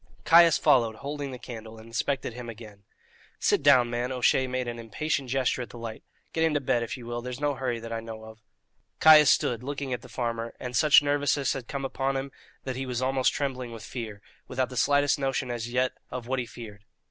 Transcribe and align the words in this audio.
Caius 0.25 0.57
followed, 0.57 0.95
holding 0.95 1.29
the 1.29 1.37
candle, 1.37 1.77
and 1.77 1.85
inspected 1.85 2.33
him 2.33 2.49
again. 2.49 2.81
"Sit 3.37 3.61
down, 3.61 3.87
man." 3.91 4.11
O'Shea 4.11 4.47
made 4.47 4.67
an 4.67 4.79
impatient 4.79 5.29
gesture 5.29 5.61
at 5.61 5.69
the 5.69 5.77
light. 5.77 6.03
"Get 6.33 6.43
into 6.43 6.59
bed, 6.59 6.81
if 6.81 6.97
ye 6.97 7.03
will; 7.03 7.21
there's 7.21 7.39
no 7.39 7.53
hurry 7.53 7.79
that 7.79 7.93
I 7.93 7.99
know 7.99 8.23
of." 8.23 8.39
Caius 8.99 9.29
stood 9.29 9.59
still, 9.59 9.67
looking 9.67 9.93
at 9.93 10.01
the 10.01 10.09
farmer, 10.09 10.55
and 10.59 10.75
such 10.75 11.03
nervousness 11.03 11.53
had 11.53 11.67
come 11.67 11.85
upon 11.85 12.17
him 12.17 12.31
that 12.63 12.75
he 12.75 12.87
was 12.87 13.03
almost 13.03 13.33
trembling 13.33 13.71
with 13.73 13.83
fear, 13.85 14.23
without 14.47 14.69
the 14.69 14.75
slightest 14.75 15.19
notion 15.19 15.51
as 15.51 15.71
yet 15.71 15.91
of 16.09 16.25
what 16.25 16.39
he 16.39 16.47
feared. 16.47 16.83